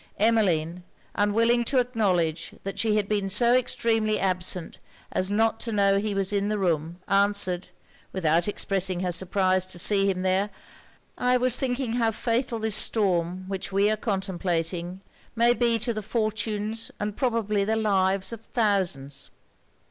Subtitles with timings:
[0.17, 0.81] Emmeline,
[1.13, 4.79] unwilling to acknowledge that she had been so extremely absent
[5.11, 7.67] as not to know he was in the room, answered,
[8.11, 10.49] without expressing her surprise to see him there
[11.19, 15.01] 'I was thinking how fatal this storm which we are contemplating,
[15.35, 19.29] may be to the fortunes and probably the lives of thousands.'